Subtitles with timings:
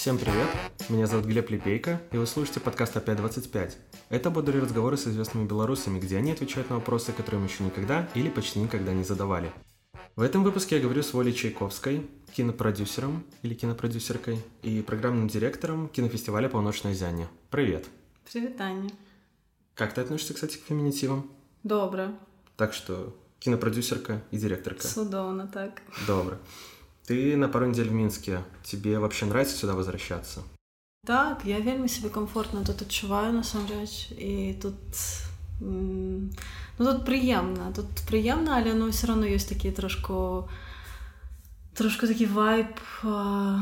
[0.00, 0.48] Всем привет!
[0.88, 3.74] Меня зовут Глеб Лепейко, и вы слушаете подкаст «Опять 25».
[4.08, 8.08] Это бодрые разговоры с известными белорусами, где они отвечают на вопросы, которые им еще никогда
[8.14, 9.52] или почти никогда не задавали.
[10.16, 16.48] В этом выпуске я говорю с Волей Чайковской, кинопродюсером или кинопродюсеркой и программным директором кинофестиваля
[16.48, 17.28] «Полночное зяние».
[17.50, 17.84] Привет!
[18.32, 18.88] Привет, Аня.
[19.74, 21.30] Как ты относишься, кстати, к феминитивам?
[21.62, 22.12] Добре.
[22.56, 24.86] Так что кинопродюсерка и директорка.
[24.86, 25.82] Судовно так.
[26.06, 26.38] Добро.
[27.06, 28.42] Ты на пару недель в Минске.
[28.62, 30.42] Тебе вообще нравится сюда возвращаться?
[31.06, 34.74] Так, я вельмі себе комфортно тут адчуваю насамрэч і тут
[35.62, 36.30] м,
[36.78, 40.48] ну тут прыемна тут прыемна але ну все равно ёсць такі трошку
[41.74, 43.60] трошку такі вайб а,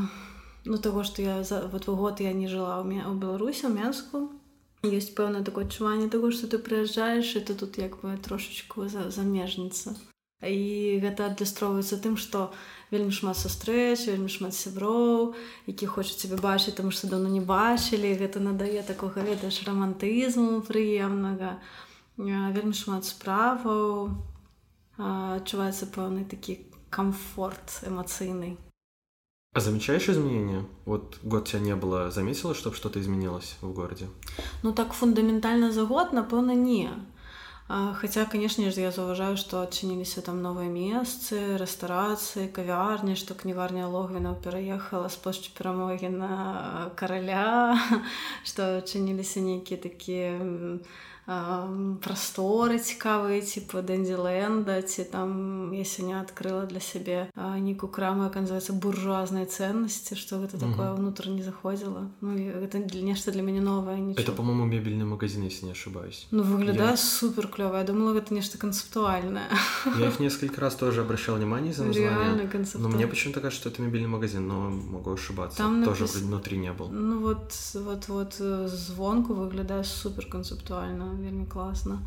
[0.65, 3.69] ну того что я за вот год я не жила у меня у беларусі у
[3.69, 4.29] менску
[4.83, 9.09] ёсць пэўнае такое адчуванне того что ты прыязджаеш і ты тут як бы трошечку за
[9.11, 9.95] замежніца
[10.41, 12.51] і гэта адлюстроўваецца тым што
[12.91, 15.35] вельмі шмат сустрэч вельмі шмат сяброў
[15.67, 21.59] які хочуць цябе бачыць таму што даўно не бачылі гэта надае такога ведаеш рамантызму прыемнага
[22.15, 24.15] вельмі шмат справаў
[24.95, 26.59] адчуваецца пэўны такі
[26.89, 28.57] комфорт эмоцыйный
[29.51, 30.63] А замечаешь изменения?
[30.85, 34.07] Вот год тебя не было, заметила, чтобы что-то изменилось в городе?
[34.61, 36.91] Ну так фундаментальна за год, напэўна, не.
[37.68, 43.88] А, Хаця, канешне ж, я заўважаю, што адчыніліся там новыя месцы, рэстарацыі, кавярні, што кнігарня
[43.88, 47.80] Логвінаў пераехала з плошчы перамогі на караля,
[48.44, 50.84] што адчыніліся нейкія такія м,
[51.17, 51.17] а,
[52.04, 58.36] прасторы цікавыя типа дэндзіленда ці там я сёння адкрыла для сябе а, нейкую краму як
[58.36, 60.68] называется буржуазнай ценнасці што гэта Мгм.
[60.76, 64.20] такое ўнутр не заходзіла ну і гэта для нешта для мяне новае нічого.
[64.20, 66.26] Это, по-моему, мебельный магазин, если не ошибаюсь.
[66.30, 67.78] Ну, выглядае Я- супер клёва.
[67.78, 69.48] Я думала, гэта нешта канцэптуальнае.
[69.98, 72.10] Я их несколько раз тоже обращал внимание за название.
[72.10, 72.96] Реально Но канцэптуальна.
[72.96, 75.58] мне почему-то кажется, что это мебельный магазин, но могу ошибаться.
[75.58, 76.88] Там Тоже напис- вроде внутри не был.
[76.90, 80.26] Ну вот вот вот э, звонку выглядае супер
[81.19, 81.99] канцэптуальна, вельмі класна.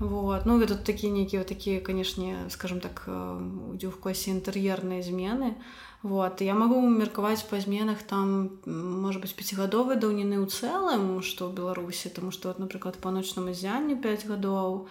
[0.00, 0.46] Вот.
[0.46, 5.54] Ну, гэта такія нейкія такія, канешне, скажем так, э, у класе інтэр'ерныя змены.
[6.02, 6.40] Вот.
[6.40, 12.08] Я магу меркаваць па зменах там можа быць пяцігадовай даўніны ў цэлым, што ў Беларусі,
[12.08, 14.88] таму што, от, напрыклад, па ночнаму зянні 5 гадоў.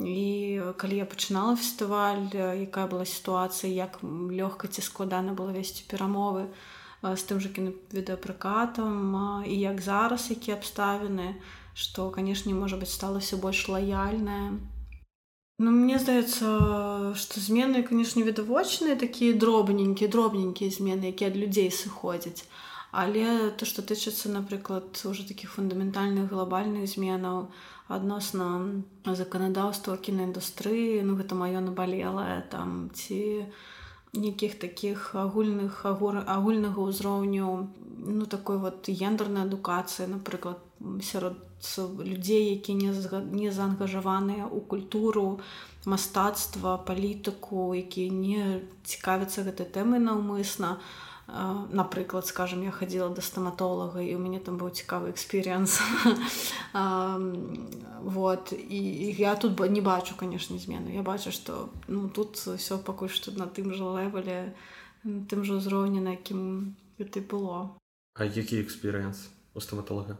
[0.00, 5.84] І калі я пачынала фестываль, э, якая была сітуацыя, як лёгка ці складана было весці
[5.84, 6.48] перамовы
[7.02, 11.36] з тым жа кінавідэапракатам а, і як зараз якія абставіны,
[11.76, 14.56] што, канешне, можа быць стала ўсё больш лаяльная.
[15.60, 22.48] Ну, мне здаецца, што змены, канешне, відавочныя, такія дробненькія, дробненькія змены, якія ад людзей сыходзяць.
[22.92, 27.52] Але то, што тычыцца, напрыклад, уже такіх фундаментальных глобальных зменаў
[27.92, 33.46] адносна заканадаўства кінаіндустрыі, ну гэта маё набалелае там ці
[34.16, 37.68] нейкіх такіх агульных агур- агульнага ўзроўню
[38.06, 40.58] ну такой вот гендернай адукацыі напрыклад
[41.02, 41.36] сярод
[41.78, 42.92] людзей які не
[43.32, 45.40] не заангажаваныя ў культуру
[45.84, 50.78] мастацтва палітыку які не цікавяцца гэтай тэмай наўмысна.
[51.26, 55.82] Напрыклад скажем я хадзіла да стаматолага і у мяне там быў цікавы эксперыенс
[58.16, 62.78] вот і, і я тут не бачу канешне змены я бачу што ну тут все
[62.78, 64.54] пакуль што на тым жа левеле
[65.02, 67.74] тым жа ўзроўні на якім гэта было.
[68.14, 70.16] А який экспириенс у стоматолога?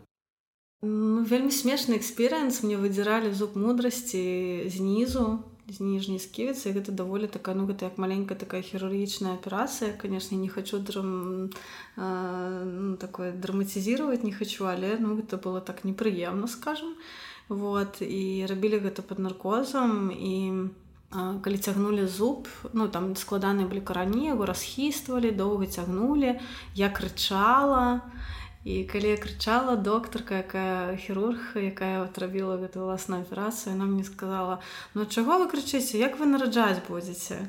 [0.82, 7.56] Ну, вельмі смешны эксперыенс мне выдзіралі зуб мудрасці знізу з ніжняй сківіцы гэта даволі такая
[7.58, 9.92] ну гэта як маленькая такая хірургічная аперацыя.
[9.92, 11.50] Конечно не хочу драм...
[11.96, 16.94] а, ну, такое драматизировать не хочу але ну гэта было так непрыемна скажем
[17.48, 20.70] вот і рабілі гэта под наркозам і
[21.10, 26.38] а, калі цягнули зуб ну там складаныя былі карані яго расхіствалі доўга цягнули
[26.74, 28.36] я крычала і
[28.66, 34.60] калі я крычала доктарка якая хірург якая отрабіла гэту власную аперацыю она мне сказала
[34.94, 37.46] ну чаго вы крычыце як вы нараджаць будзеце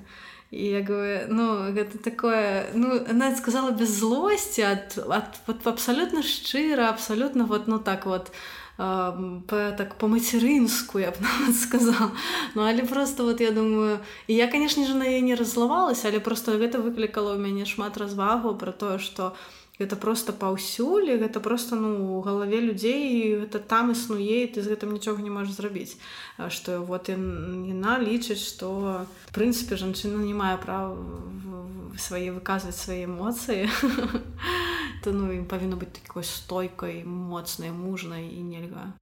[0.51, 6.21] і я говорю ну гэта такое ну она сказала без злости ад, ад вот абсалютна
[6.21, 8.33] шчыра абсалютна вот ну так вот ам,
[8.77, 12.11] по, так по-мацярынску я б нават сказала.
[12.55, 16.19] Ну але просто вот я думаю і я конечно же на яе не раззлавалася але
[16.19, 19.33] просто гэта выклікала ў мяне шмат развагу про тое что
[19.79, 24.69] гэта просто паўсюль гэта просто ну у галаве людзей гэта там існуе і ты з
[24.69, 25.97] гэтым нічога не можаш зрабіць.
[26.49, 30.93] Што вот яна лічыць што в прынцыпе жанчына не мае права
[31.97, 33.65] свае выказваць свае эмоцыі
[35.02, 38.92] то ну ім павінна быць такой стойкай моцнай мужнай і нельга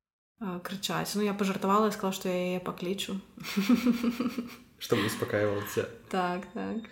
[0.40, 3.20] а, крычаць ну я пажартавала і сказала што я яе паклічу
[4.80, 5.86] Чтобы успокаивал тебя.
[6.08, 6.88] так так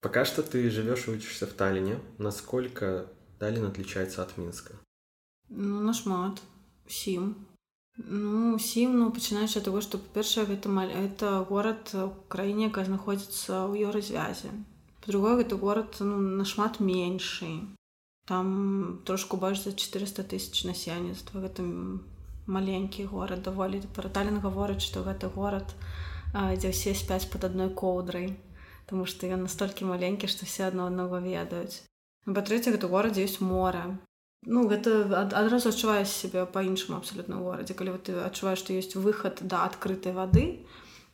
[0.00, 1.98] Пока что ты живешь и учишься в Таллине.
[2.18, 4.74] Насколько Таллин отличается от Минска?
[5.48, 6.42] Ну, нашмат.
[6.86, 7.34] Усім.
[7.96, 13.66] Ну, усім, ну, пачынаючы ад таго, што па-першае гэта это горад у краіне, якая знаходзіцца
[13.66, 14.54] ў еўразвязе.
[15.02, 17.66] Па-другое, гэта горад ну, нашмат меншы.
[18.25, 21.43] Там трошку больш за 400 тысяч насельніцтва.
[21.43, 21.63] Гэта
[22.47, 23.83] маленькі горад даволі.
[23.95, 25.75] Параталін гаворыць, што гэта горад,
[26.33, 28.35] дзе ўсе спяць пад адной коўдрай,
[28.83, 31.87] Таму што ён настолькі маленькі, што все адно аднаго ведаюць.
[32.27, 33.95] Па-трэцяе, гэта горад ёсць мора
[34.45, 39.63] ну гэта адразу адчуваеш сябе па-іншаму абсалютна горадзе калі ты адчуваеш што ёсць выхад да
[39.67, 40.45] адкрытай вады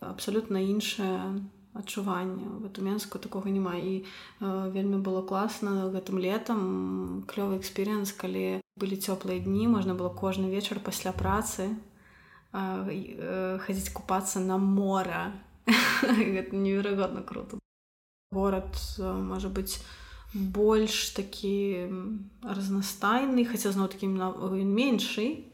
[0.01, 1.37] абсалютна іншае
[1.73, 2.45] адчуванне.
[2.59, 7.23] В эту менску такога няма і э, вельмі было класна гэтым летам.
[7.27, 11.75] Клёвы эксперыенс калі былі цёплыя дні можна было кожны вечар пасля працы
[12.53, 15.33] э, э, хадзіць купацца на мора
[16.51, 17.59] неверагодна круто.
[18.31, 19.81] Горад можа быць
[20.33, 21.89] больш такі
[22.45, 24.13] разнастайны хаця зноў такім
[24.69, 25.48] меншый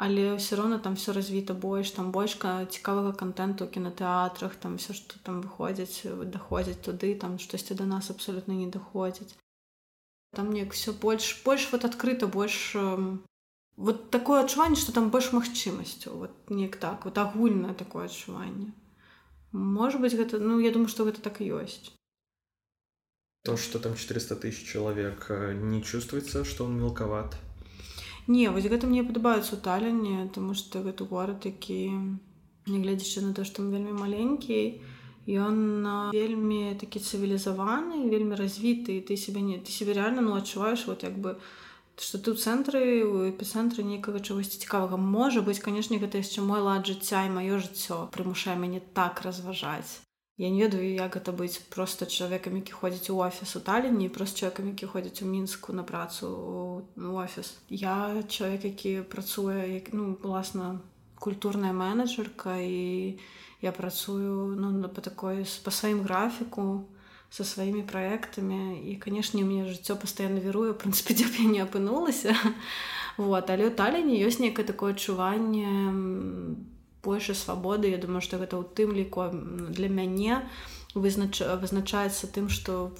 [0.00, 5.20] але ўсё роўна там все развіта больш там большка цікавага контенту кінотэатрах там все што
[5.26, 9.36] там выходзяць даходзяць туды там штосьці да нас абсолютно не даходзяць
[10.32, 12.56] там неяк все больш больш вот адкрыта больш
[13.76, 18.72] вот такое адчуванне что там больш магчымасцю вот неяк так вот агульнае такое адчуванне
[19.52, 21.92] может быть гэта ну я думаю что гэта так і ёсць
[23.42, 27.36] То, что там 400 тысяч человек, э, не чувствуется, что он мелковат?
[28.30, 31.90] Не, вот гэта мне падабаецца ў таліне, тому што гэта горад, які
[32.70, 34.78] нягледзячы на то, што он вельмі маленькі,
[35.26, 41.02] ён вельмі такі цывілізаваны, вельмі развіты, ты себе не ты себе реально ну адчуваеш вот
[41.02, 41.36] як бы
[41.98, 46.62] што ты ў цэнтры у эпіцэнтры нейкага чагосьці цікавага можа быць канешне гэта яшчэ мой
[46.64, 50.00] лад жыцця і маё жыццё прымушае мяне так разважаць
[50.40, 54.40] Я не ведаю, як гэта быць проста чалавекам, які ходзіць у офіс у таліне, прост
[54.40, 56.28] чалавекам, які ходзіць у мінску на працу
[56.96, 57.60] у офіс.
[57.68, 60.80] Я чалавек, які працуе як, ну, уласна
[61.20, 63.18] культурная менеджерка і
[63.60, 66.84] я працую ну, по такой по сваім графіку
[67.30, 72.32] со сваімі праектамі і канешне мне жыццё пастаянна верую прынцыпе дзе я не апынулася
[73.20, 73.50] вот.
[73.52, 75.68] Але ў таліне ёсць некае такое адчуванне
[77.02, 79.30] больше свабоды я думаю что гэта ў тым ліку
[79.72, 80.44] для мяне
[80.94, 82.92] вызнач вызначаецца тым что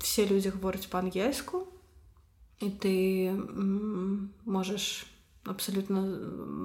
[0.00, 1.66] все людзі гавораць по-ангельску
[2.60, 2.94] і ты
[4.44, 5.06] можаш
[5.46, 6.02] абсолютно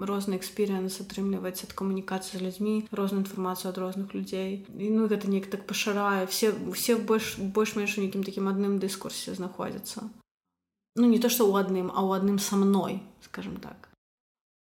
[0.07, 5.30] розны эксперыенс атрымліваць ад камунікацыі з людзьмі розную інфармацыю ад розных людзей і ну гэта
[5.30, 10.10] неяк так пашырае все все больш больш-менш у нейкім такім адным дыскурсе знаходзяцца
[10.95, 13.90] ну не то что ў адным а ў адным са мной скажем так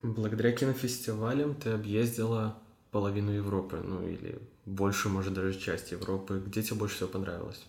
[0.01, 2.57] Благодаря кинофестивалям ты объездила
[2.91, 6.41] половину Европы, ну или больше, может, даже часть Европы.
[6.45, 7.65] Где тебе больше всего понравилось?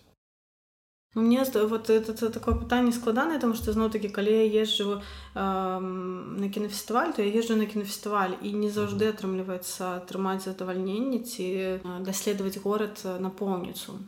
[1.15, 5.01] Ну, мне вот это, это такое пытанне складанае тому што зноў такі калі я езджу
[5.01, 5.01] э,
[5.33, 12.61] на кінафестываль то я езжу на кінафестываль і не заўжды атрымліваецца атрымаць задавальненне ці даследаваць
[12.61, 14.05] горад напоўніцу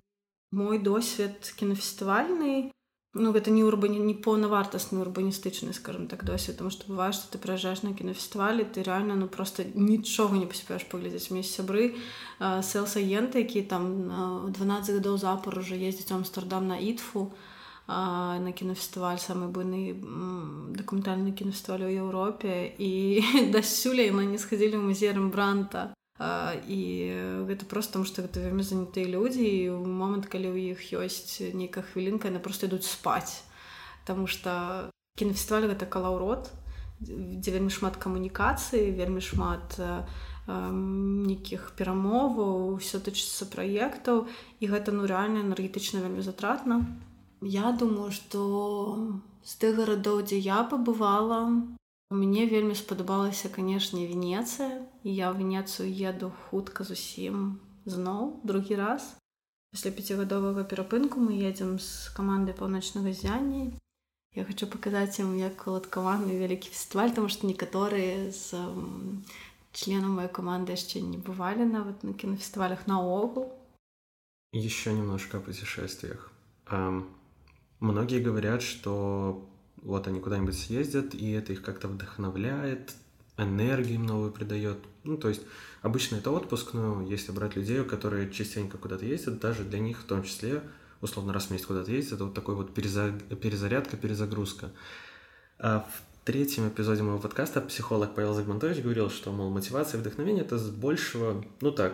[0.54, 2.70] мой досвед кінафестывальны
[3.14, 7.38] ну гэта не урбані не поўнавартасны урбаністычны скажем так досвед тому что бывае что ты
[7.38, 11.96] прыязджаешь на кінафестывалі ты реально ну просто нічога не паспееш паглядзець мне сябры
[12.40, 17.32] селсаенты які там 12 гадоў запар уже ездзіць амстердам на ітфу
[17.88, 19.92] на кінафестываль самы буйны
[20.72, 25.92] дакументальны кінафестываль у Еўропе і дасюля яны не схадзілі ў музеем бранта
[26.22, 26.82] і
[27.50, 31.42] гэта просто тому что гэта вельмі занятыя людзі і ў момант калі ў іх ёсць
[31.42, 33.42] нейкая хвілінка яны просто ідуць спаць
[34.06, 36.54] Таму что кінафестываль гэта калаўрот
[37.02, 39.82] дзе вельмі шмат камунікацыі вельмі шмат
[40.46, 44.30] нейкіх перамоваў все тычыцца праектаў
[44.62, 46.86] і гэта ну рэальна энергетычна вельмі затратна
[47.42, 51.50] Я думаю что з тых гарадоў дзе я пабывала
[52.11, 54.87] Мне вельмі спадабалася, канешне, Венецыя.
[55.03, 59.17] І я ў Венецыю еду хутка зусім зноў другі раз.
[59.75, 63.75] Пасля пяцігадовага перапынку мы едзем з камандай паўночнага зяння.
[64.37, 68.55] Я хочу паказаць ім як уладкаваны вялікі фестываль, таму што некаторыя з
[69.73, 73.51] членаў моей каманды яшчэ не бывалі нават на кінафестывалях наогул.
[74.53, 76.31] Еще немножко о путешествиях.
[76.71, 77.11] Um,
[77.81, 79.43] многие говорят, что
[79.82, 82.94] вот они куда-нибудь съездят, и это их как-то вдохновляет,
[83.38, 84.78] энергии им новую придает.
[85.04, 85.42] Ну, то есть
[85.82, 90.06] обычно это отпуск, но если брать людей, которые частенько куда-то ездят, даже для них в
[90.06, 90.62] том числе,
[91.02, 93.12] условно, раз в месяц куда-то ездят, это вот такой вот переза...
[93.12, 94.72] перезарядка, перезагрузка.
[95.58, 100.44] А в третьем эпизоде моего подкаста психолог Павел Загмантович говорил, что, мол, мотивация и вдохновение–
[100.46, 101.94] это с большего, ну так,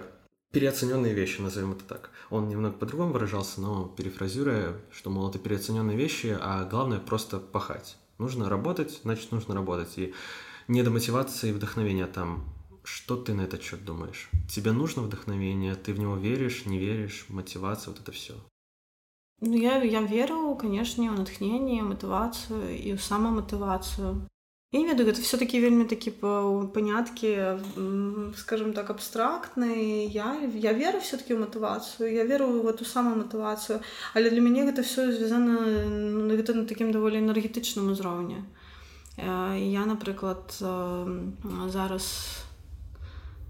[0.51, 2.11] переоцененные вещи, назовем это так.
[2.29, 7.97] Он немного по-другому выражался, но перефразируя, что, мол, это переоцененные вещи, а главное просто пахать.
[8.17, 9.97] Нужно работать, значит, нужно работать.
[9.97, 10.13] И
[10.67, 12.45] не до мотивации и вдохновения там.
[12.83, 14.29] Что ты на этот счет думаешь?
[14.49, 15.75] Тебе нужно вдохновение?
[15.75, 17.25] Ты в него веришь, не веришь?
[17.27, 18.33] Мотивация, вот это все.
[19.41, 24.27] Ну, я, я веру, конечно, в натхнение, мотивацию и в самомотивацию.
[24.73, 26.11] Я не ведаю, гэта все-таки вельмі такі
[26.75, 27.29] паняткі
[28.35, 33.79] скажем так абстрактныя я я веру все-таки ў матывацыю я веру в эту самую матывацыю
[34.13, 35.55] але для мяне гэта все звязана
[35.87, 38.43] ну, гэта на такім даволі энергетычным узроўні
[39.15, 42.11] я напрыклад зараз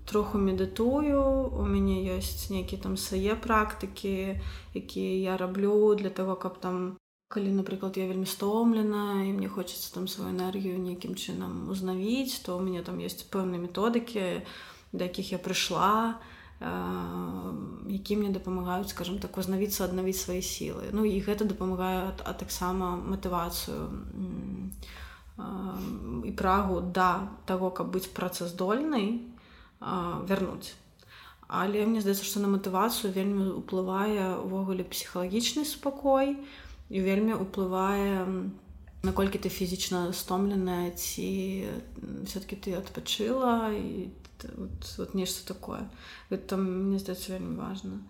[0.05, 1.17] троху медытую
[1.49, 4.37] у мяне ёсць нейкі там свае практыкі
[4.77, 9.93] якія я раблю для того каб там калі напрыклад я вельмі стомлена і мне хочется
[9.93, 14.47] там сваю энергію нейкім чынам узнавіць то у мяне там есть пэўныя методыкі
[14.93, 16.23] да якіх я прыйшла
[17.91, 22.95] які мне дапамагаюць скажем так узнавіцца аднавіць свае сілы ну і гэта дапамагае а таксама
[22.95, 23.91] матывацыю
[26.23, 29.19] і прагу да таго каб быць працаздольнай
[29.83, 30.79] вярнуць
[31.47, 38.23] але мне здаецца што на матывацыю вельмі ўплывае увогуле псіхалагічны спакой і і вельмі ўплывае
[39.03, 41.67] наколькі ты фізічна стомленая ці
[42.25, 44.09] все-таки ты адпачыла і
[44.55, 45.89] вот, вот нешта такое.
[46.29, 48.01] Это мне здаецца вельмі важно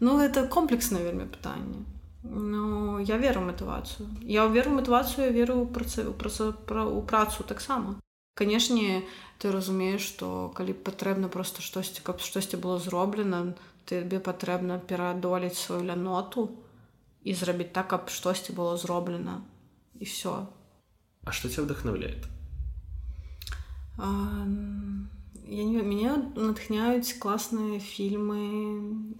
[0.00, 1.84] ну это комплексна вельмі пытанне.
[2.22, 4.08] Ну я веру матывацыю.
[4.22, 8.00] Я веру матывацыю веру працу пра у працу таксама.
[8.34, 9.04] Канешне
[9.38, 15.84] ты разумееш што калі патрэбна просто штосьці каб штосьці было зроблена тебе патрэбна пераадолець сваю
[15.84, 16.46] ляноту.
[16.46, 16.69] то
[17.24, 19.42] і зрабіць так каб штосьці было зроблена
[19.98, 20.46] і все
[21.24, 22.26] а что тебя вдохновляет?
[23.98, 24.46] А,
[25.50, 28.38] я не мяне натхняюць класныя фільмы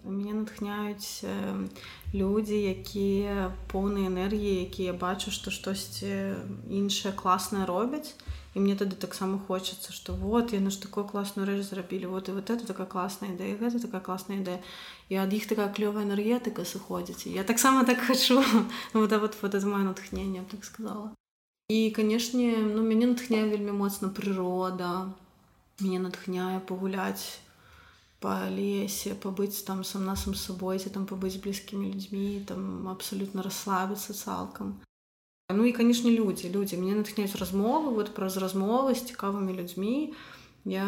[0.06, 1.66] мяне натхняюць э,
[2.14, 6.38] людзі якія поўныя энергіі якія бачу што штосьці
[6.70, 8.14] іншае класнае робяць
[8.54, 12.32] і мне тады таксама хочацца што вот яны ж такую класную рэч зрабілі вот і
[12.32, 14.58] вот это такая класная ідэя гэта такая класная ідэя
[15.08, 18.42] і ад іх такая клёвая энергетыка сыходзіць я таксама так хачу
[18.94, 21.14] ну, да, вот вот это мое натхнение так сказала.
[21.68, 25.14] І канешне ну мяне натхняе вельмі моцна прырода
[25.78, 27.38] мяне натхняе пагуляць
[28.26, 34.76] лесе пабыць там сам насам сабой ці там пабыць блізкімі людзьмі там абсалютна расслабіцца цалкам
[35.52, 40.14] Ну і канешне людзі людзі мне натхняюць размовы вот праз размовы з цікавымі людзьмі
[40.64, 40.86] я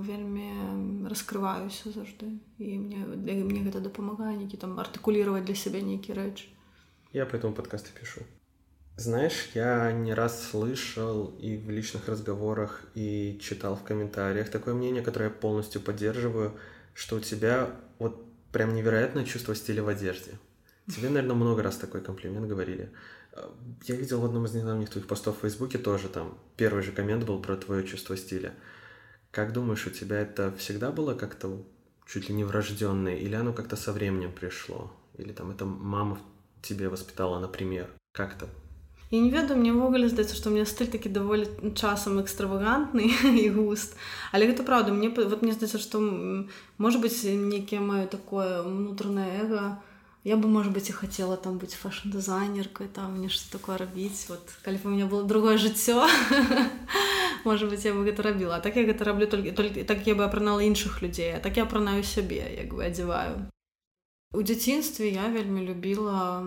[0.00, 2.36] вельмі раскрываюся заўжды.
[2.58, 6.48] І мне мне гэта дапамагае нейкі там артыкулировать для сябе нейкі рэч.
[7.12, 8.22] Я по этому подкасты пишу
[8.96, 15.02] знаешь я не раз слышал и в личных разговорах и читал в комментариях такое мнение
[15.02, 16.54] которое полностью поддерживаю
[16.94, 20.38] что у тебя вот прям невероятное чувство стиля в одежде.
[20.86, 22.90] Тебе наверное много раз такой комплимент говорили
[23.83, 27.23] я видел в одном из недавних твоих постов в Фейсбуке тоже там первый же коммент
[27.23, 28.53] был про твое чувство стиля.
[29.31, 31.63] Как думаешь, у тебя это всегда было как-то
[32.05, 34.91] чуть ли не врожденное, или оно как-то со временем пришло?
[35.17, 36.19] Или там это мама
[36.61, 37.89] тебе воспитала, например?
[38.11, 38.49] Как то
[39.11, 41.43] Я не ведаю мне ўвогуле здаецца што мне стыль такі даволі
[41.75, 43.11] часам экстравагантны
[43.43, 43.99] і густ
[44.31, 45.99] але гэта праўда мне вот мне здаецца што
[46.79, 49.83] можа быць нейкія маю такое унутранае эго
[50.26, 54.42] я бы может быть и хотела там быть фэшн-дызайнеркой там мне что такое рабіць вот
[54.64, 56.08] калі у меня было другое жыццё
[57.44, 60.24] может быть я бы гэта рабіла так я гэта раблю только только так я бы
[60.24, 63.46] апранала іншых людзей а так я апранаю сябе як бы адзяваю
[64.34, 66.42] у дзяцінстве я вельмі любила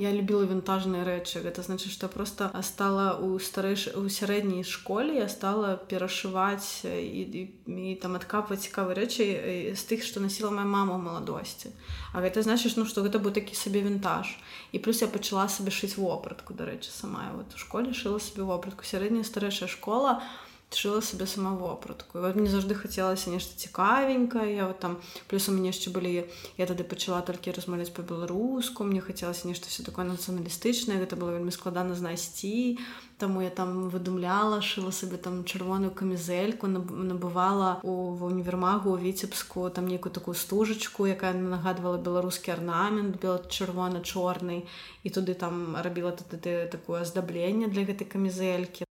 [0.00, 5.28] я любила вінтажныя рэчы гэта значит что просто стала у старэйш у сярэдняй школе я
[5.28, 10.96] стала перашываць і, і, і там адкапваць цікавы рэчы з тых што насіла моя мама
[10.96, 11.76] маладосці
[12.12, 14.34] А гэта значыць ну што гэта быў такі сабе вінтаж
[14.72, 17.30] і плюс я пачала сабе шыць вопратку дарэчы сама.
[17.36, 22.36] Вот у школе шыла сабе вопратку сярэдняя старэйшая школа а шыла себе сама вопратку вот
[22.36, 24.98] мне заўжды хацелася нешта цікавенькае вот там
[25.28, 29.82] плюс у мяне яшчэ былі я тады пачала толькі размаўляць по-беларуску мне хацелася нешта все
[29.82, 32.78] такое нацыяналістычнае гэта было вельмі складана знайсці
[33.18, 39.88] таму я там выдумляла шыла сабе там чырвоную камізельку набывала у ва універмагу віцебску там
[39.90, 44.62] нейкую такую стужачку якая нагадвала беларускі арнамент бел чырвона-чорны
[45.02, 48.89] і туды там рабіла тады такое аздабленне для гэтай камізелькі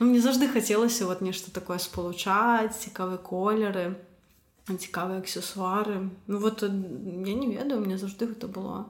[0.00, 3.96] мне заўжды хацелася вот нешта такое спалучаць цікавыя колеры
[4.70, 8.88] цікавыя аксесуары Ну вот я не ведаю мне заўжды гэта было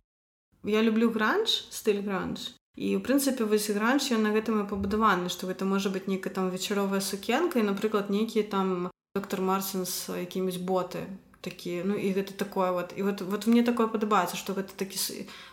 [0.65, 2.53] я люблю гранж стыль гранж.
[2.77, 6.33] І у прынцыпе вось гранж ён на гэтым і пабудаваны што гэта можа быць нейкая
[6.33, 11.09] там вечаровая сукенка і напрыклад нейкі там доктор марсін з якімись боты
[11.41, 11.83] такі.
[11.85, 15.01] Ну і гэта такое вот і вот вот мне такое падабаецца што гэта такі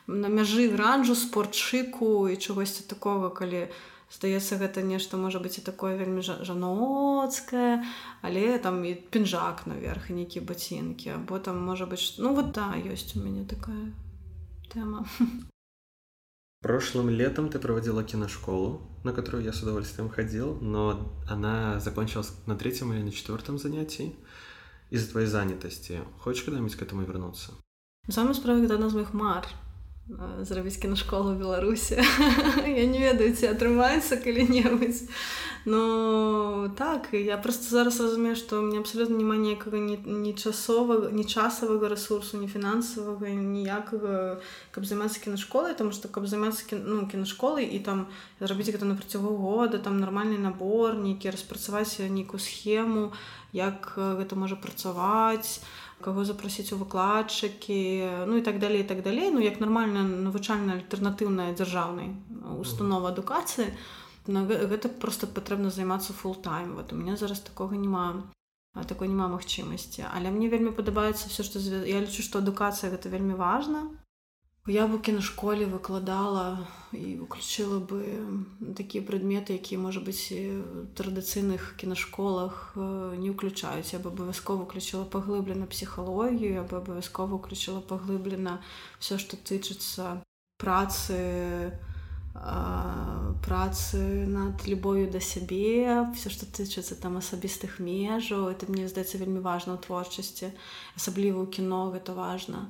[0.08, 3.72] на мяжы гранжу спортшыку і чагосьці такого калі
[4.12, 7.84] здаецца гэта нешта можа быць і такое вельмі жаноцкае
[8.22, 12.72] але там і пінжак наверх і нейкія бацінкі або там можа быць ну вот да
[12.80, 13.92] ёсць у мяне такая
[14.74, 15.06] тэма
[16.62, 22.56] Прошлым летом ты проводила киношколу, на которую я с удовольствием ходил, но она закончилась на
[22.56, 24.16] третьем или на четвертом занятии
[24.90, 26.02] из-за твоей занятости.
[26.20, 27.54] Хочешь когда-нибудь к этому вернуться?
[28.10, 29.48] Самая справа, когда одна з моих мар
[30.08, 32.00] зрабіць кіношколу ў беларусі
[32.80, 35.12] я не ведаю ці атрымаецца калі-небудзь
[35.68, 41.28] но так я просто зараз разумею што мне абсолютно няма ніякага ні, ні часовага ні
[41.28, 44.40] часавага ресурсу ні фінансавага ніякага
[44.72, 48.08] каб займацца кіношколай тому что каб займацца кі, ну, кіношколай і там
[48.40, 53.12] зрабіць гэта на працягу года там нармальны набор нейкі распрацаваць нейкую схему
[53.52, 55.60] як гэта можа працаваць
[56.02, 59.32] каго запрасіць у выкладчыкі ну і так далей так далей.
[59.32, 62.14] Ну як нармальная навучальная альтэрнатыўная дзяржаўнай
[62.58, 63.74] установа адукацыі
[64.28, 68.30] гэта просто патрэбна займацца фултайм вот у меня зараз такога няма
[68.88, 70.06] такой няма магчымасці.
[70.14, 73.90] Але мне вельмі падабаецца все што я лічу што адукацыя гэта вельмі важна
[74.68, 78.04] я бы кіношколе выкладала і выключила бы
[78.76, 80.28] такія прадметы якія можа быць
[81.00, 88.60] традыцыйных кінашколах не ўключаюць я бы абавязкова уключила паглыблена псіхалогію я бы абавязкова уключила паглыблена
[89.00, 90.20] все што тычыцца
[90.60, 91.72] працы
[93.48, 99.40] працы над любою да сябе все што тычыцца там асабістых межаў это мне здаецца вельмі
[99.40, 100.52] важна ў творчасці
[101.00, 102.68] асабліва ў кіно гэта важна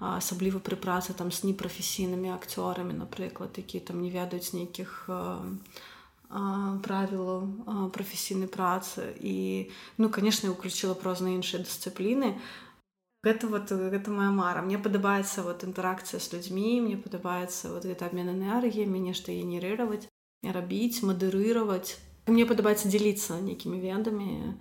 [0.00, 5.10] асабліва пры працы там з непрафесійнымі акцёрамі напрыклад які там не ведаюць нейкіх
[6.84, 9.14] правілаў прафесійнай працы.
[9.20, 12.40] І ну конечно уключила прозна іншыя дысцыпліны.
[13.22, 14.62] Гэта вот гэта моя мара.
[14.62, 20.08] Мне падабаецца вот інтэракцыя з людзьмі мне падабаецца вот гэта обмен энергіямі нешта генерировать
[20.42, 21.96] рабіць мадэрыраваць.
[22.26, 24.58] Мне падабаецца дзеліцца нейкімі ведамі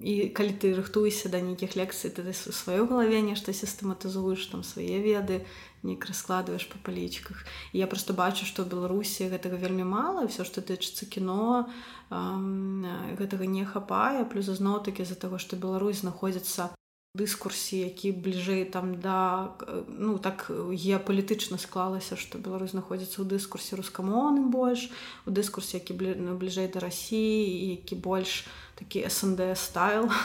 [0.00, 4.98] і калі ты рыхтуешся да нейкіх лекцый ты у сваёй галаве нешта сістэматызуеш там свае
[5.04, 5.44] веды
[5.84, 7.44] нейк раскладваеш па палічках
[7.76, 11.68] я просто бачу што беларусі гэтага вельмі мала все што тычыцца кіно
[12.10, 14.24] гэтага не хапае.
[14.26, 16.74] Плюс зноў такі з-за таго што Беларусь знаходзіцца
[17.14, 19.50] дыскурсе які бліжэй там да
[19.88, 24.86] ну так геапалітычна склалася што Беларусь знаходзіцца ў дыскурсе рускамоўным больш
[25.26, 28.46] у дыскурсе які ну, бліжэй да рассіі які больш
[28.78, 30.10] такі снд стайл.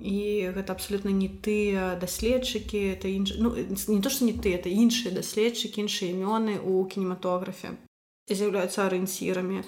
[0.00, 0.18] І
[0.52, 3.40] гэта абсалютна не тыя даследчыкі это інш...
[3.40, 7.80] ну, не то што не ты это іншыя даследчыкі іншыя імёны ў кінематографе.
[8.28, 9.64] З'яўляюцца арыенцірамі.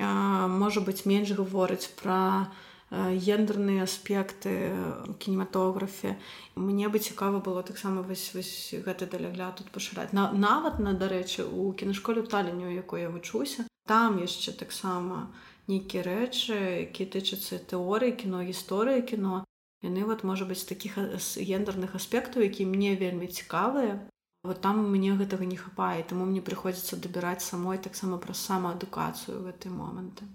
[0.00, 2.48] Можа быць менш гаворыць пра
[2.90, 4.74] гендерныя аспекты
[5.22, 6.18] кінематографе
[6.56, 10.12] мне бы цікава было таксама вось вось гэты далягляд тут пашыраць.
[10.12, 15.30] На нават на дарэчы у кінашколе таленню якой я вучуся там яшчэ таксама
[15.70, 16.58] нейкія рэчы
[16.90, 19.46] які тычацца тэорыі кіно гісторыі кіно.
[19.86, 20.98] Яны вот можа быць такіх
[21.38, 24.02] гендерных аспектаў які мне вельмі цікавыя
[24.42, 26.02] вот там мне гэтага не хапае.
[26.02, 30.26] Таму мне прыходзіцца дабіраць самой таксама пра самаадукацыю гэты моманты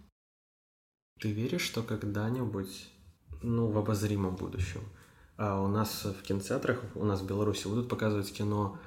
[1.21, 2.89] Ты веришь, что когда-нибудь,
[3.43, 4.81] ну, в обозримом будущем,
[5.37, 8.79] а у нас в кинотеатрах, у нас в Беларуси будут показывать кино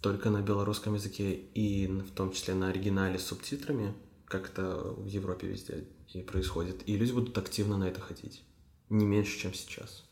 [0.00, 3.94] только на белорусском языке и в том числе на оригинале с субтитрами,
[4.26, 8.42] как это в Европе везде и происходит, и люди будут активно на это ходить,
[8.88, 10.04] не меньше, чем сейчас.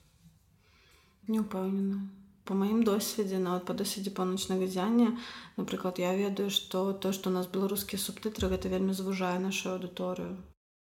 [1.29, 2.09] Не упэўнена.
[2.45, 5.11] По маім досведзе нават па досведзе паўночнага дзяння
[5.57, 10.33] напрыклад я ведаю што то што у нас беларускія субтытры гэта вельмі звужае нашу аўдыторыю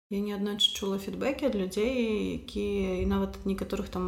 [0.10, 4.06] Я неаднойчы чула фідбэкі ад людзей, якія і нават ад некаторых там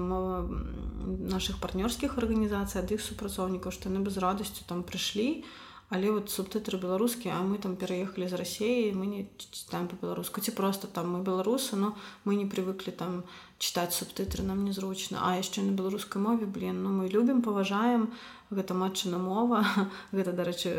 [1.28, 5.44] нашых партнёрскіх арганізацый, ад іх супрацоўнікаў, што яны без радасцю там прыйшлі,
[5.90, 10.52] але вот субтытры беларускія а мы там пераехалі з рассеі мы не читаем по-беларуску ці
[10.52, 13.24] просто там мы беларусы но мы не привыклі там
[13.58, 18.14] читаць субтытры нам незручна а яшчэ на беларускай мове блин ну мы любім паважаем
[18.52, 19.66] гэта матчына мова
[20.12, 20.70] гэта дарэчы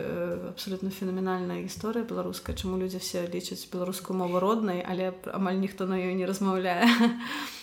[0.54, 5.98] абсолютно фенаменальная гісторыя беларуская чаму людзі все лічаць беларускую мову роднай але амаль ніхто на
[5.98, 7.10] ёй не размаўляе а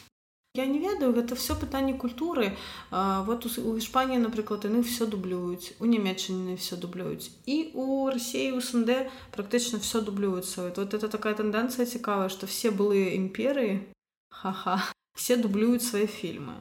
[0.58, 2.58] Я не ведаю гэта все пытанне культуры.
[2.90, 8.10] А, вот у, у іспаніі напрыклад яны все дублююць у нямецчыны все дублююць і у
[8.10, 13.86] Росіі у СНД практычна все дублюецца вот это такая тэндэнцыя цікавая что все былыя імперыі
[14.34, 14.82] ха-ха
[15.20, 16.58] все дублююць свае фільмы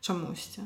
[0.00, 0.64] чамусьці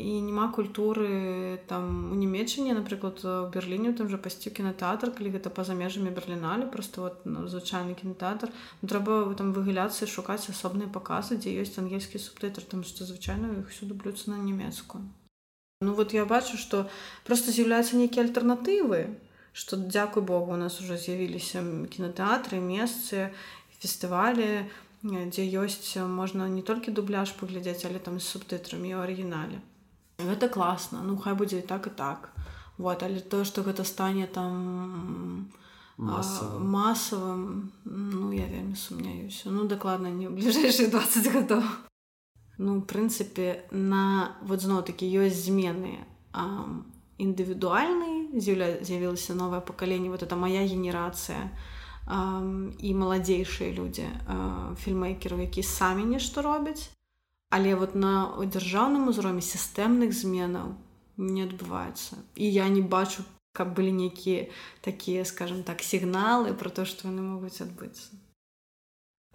[0.00, 5.52] і няма культуры там у нямецчыне напрыклад у берерліне там жа пасцю кінотэатр калі гэта
[5.52, 11.54] па-за межамі берерліналі просто вот ну, звычайны кінотэатр трэба там выгуляцца шукаць асобныя паказы дзе
[11.62, 15.04] ёсць ангельскі субтытр там што звычайна іх всюду блюцца на нямецкую
[15.82, 16.88] Ну вот я бачу што
[17.24, 19.16] просто з'яўляюцца нейкія альтэрнатывы
[19.52, 23.32] што дзякуй Богу у нас уже з'явіліся кінотэатры месцы
[23.80, 24.68] фестывалі
[25.02, 29.60] дзе ёсць можна не толькі дубляж паглядзець але там з субтытрамі ў арыгінале
[30.26, 32.30] гэта класна ну хай будзе так і так.
[32.78, 35.50] Вот але то что гэта стане там
[36.00, 36.64] Масавым.
[36.70, 41.60] масавым ну я вельмі сумняюся ну дакладна не ў бліжэйшых 20 гадоў
[42.56, 46.00] ну прынцыпе на вот зноў такі ёсць змены
[47.20, 51.52] індывідуальны з'яўля з'явілася новае пакаленне вот это моя генерацыя
[52.08, 54.08] і маладзейшыя людзі
[54.80, 56.88] фільмейкераў які самі нешта робяць
[57.49, 60.75] але вот на дзяржаўным узроме сістэмных зменаў
[61.17, 63.23] не адбываецца і я не бачу
[63.55, 68.21] каб былі нейкія такія скажем так сігналы про то што яны могуць адбыцца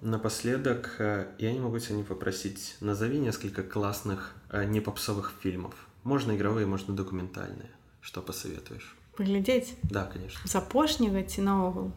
[0.02, 5.74] Напоследок, э, я не могу тебя не попросить, назови несколько классных э, непопсовых фильмов.
[6.04, 7.68] Можно игровые, можно документальные.
[8.00, 8.96] Что посоветуешь?
[9.16, 9.74] Паглядзець?
[9.82, 10.40] Да, конечно.
[10.48, 11.92] З апошняга ці наогул?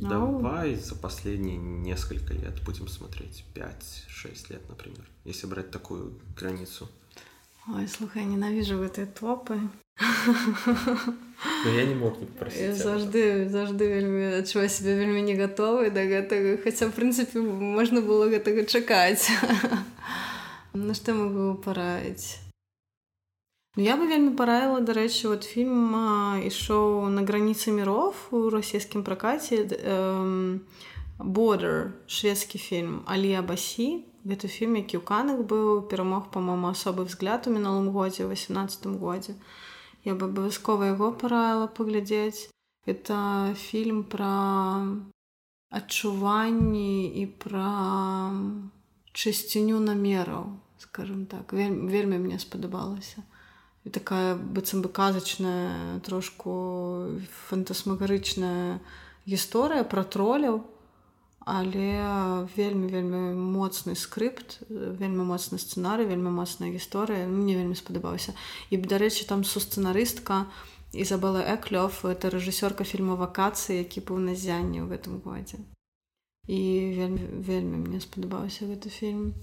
[0.00, 3.44] Давай за последние несколько лет будем смотреть.
[3.54, 5.04] 5-6 лет, например.
[5.24, 6.88] Если брать такую границу.
[7.66, 9.56] Ой, слухай, ненавіжу гэтыя топы.
[11.64, 12.60] Но я не мог не попросить.
[12.60, 18.02] Я заўжды заўжды вельмі адчуваю сябе вельмі не гатовы да гэтага хаця в прынцыпе можна
[18.02, 19.30] было гэтага чакаць
[20.74, 22.43] на што могу параіць Ну,
[23.76, 25.94] я бы вельмі параіла дарэчы вот фільм
[26.46, 29.66] ішоў на граніцы міров у расійскім пракаце
[31.18, 37.50] border шведскі фільм Алія Басі гэта фільм які ў канах быў перамог па-моему асобы взгляд
[37.50, 39.34] у мінулым годзе 18 годзе.
[40.04, 42.48] Я бы абавязкова яго параіла паглядзець.
[42.86, 44.86] Это фільм пра
[45.74, 48.30] адчуванні і пра
[49.12, 51.52] чысціню намераў скажем так.
[51.52, 53.24] Вельмі, вельмі мне спадабалася
[53.84, 58.80] і такая быццам бы казачная трошку фантасмагарычная
[59.28, 60.64] гісторыя пра троляў
[61.44, 67.28] але вельмі вельмі моцны скрыпт вельмі моцны сцэнары вельмі моцная гісторыя.
[67.28, 68.32] Ну, мне вельмі спадабаўся.
[68.72, 70.48] І дарэчы там сусцэнарыстка
[70.94, 75.58] Ізабела эклёв это рэжысёрка фільма вакацыі які быў на зянні ў гэтым годзе.
[76.46, 76.60] І
[76.96, 79.34] вельмі вельмі мне спадабаўся гэты фільм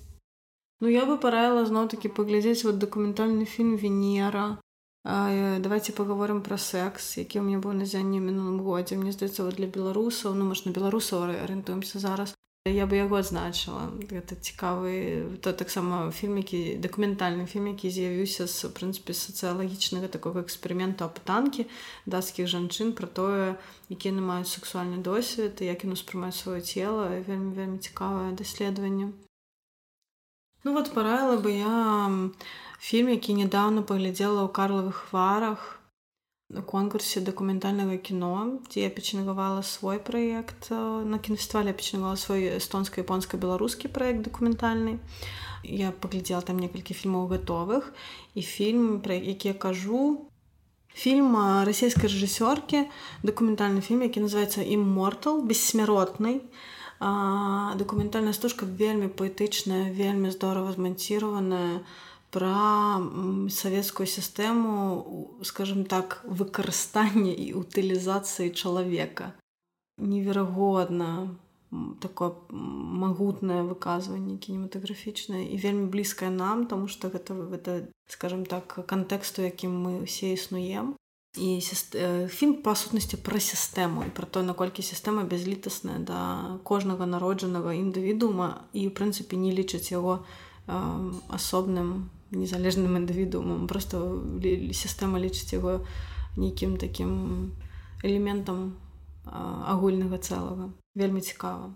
[0.82, 4.58] Ну я бы параіла зноў-такі паглядзець вот дакументальны фільм венера
[5.04, 8.98] А, э, давайте паговорым пра секс які ў меня быў на зянні ў мінулым годзе
[9.02, 12.36] мне здаецца вот для беларусаў ну можна беларусаў арыентуемся зараз.
[12.70, 18.70] Я бы яго адзначыла гэта цікавы то таксама фільм які дакументальны фільм які з'явіўся з
[18.78, 21.66] прынцыпе сацыялагічнага такога эксперыменту аптанкі
[22.06, 23.58] дацкіх жанчын пра тое
[23.90, 29.10] які яны маюць сексуальны досвед і як яны успрымаюць сваё цела вельмі вельмі цікавае даследаванне
[30.64, 32.06] Ну вот параіла бы я
[32.78, 35.82] фільм, які нядаўна паглядзела ў карлавых хварах
[36.54, 43.90] на конкурсе дакументальнага кіно, дзе я печанагавала свой праект э, на кінафестывале печанагавала свой эстонска-японска-беларускі
[43.90, 45.00] праект дакументальны.
[45.64, 47.90] Я паглядзела там некалькі фільмаў гатовых
[48.36, 50.30] і фільм, пра які я кажу,
[50.94, 52.86] фільм а, расійскай рэжысёркі,
[53.24, 56.42] дакументальны фільм, які называецца Immortal, бессмяротнай.
[57.02, 61.82] Дакументальная стужка вельмі паэтычная, вельмі здорава зманціраваная
[62.30, 63.02] пра
[63.50, 69.34] савецкую сістэму, скажем так, выкарыстання і утылізацыі чалавека.
[69.98, 71.34] Неверагодна
[72.00, 79.42] такое магутнае выказванне кінематаграфічнае і вельмі блізкае нам, таму што гэта, гэта скажем так, кантэксту,
[79.42, 80.96] якім мы ўсе існуем.
[81.38, 81.60] І
[81.96, 87.72] э, фільм па сутнасці пра сістэму і пра то, наколькі сістэма бязлітасная да кожнага народжанага
[87.72, 90.28] індывідуума і ў прынцыпе не лічыць яго
[90.68, 90.76] э,
[91.32, 94.20] асобным незалежным індывідуумам просто
[94.76, 95.88] сістэма лічыць яго
[96.36, 97.56] нейкім такім
[98.04, 98.76] элементам
[99.24, 99.32] э,
[99.72, 100.68] агульнага цэлага
[101.00, 101.72] вельмі цікава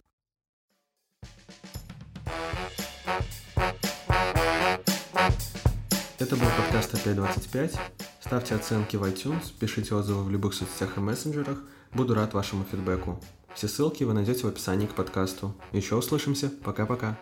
[6.20, 8.15] Это был подкаст «Опять-25».
[8.26, 11.60] Ставьте оценки в iTunes, пишите отзывы в любых соцсетях и мессенджерах.
[11.94, 13.22] Буду рад вашему фидбэку.
[13.54, 15.54] Все ссылки вы найдете в описании к подкасту.
[15.74, 16.50] Еще услышимся.
[16.64, 17.20] Пока-пока.